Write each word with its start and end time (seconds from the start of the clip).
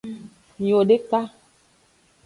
Miwodeka. 0.61 1.19